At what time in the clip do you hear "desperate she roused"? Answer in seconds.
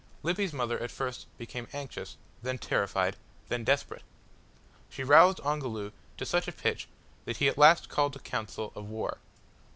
3.63-5.39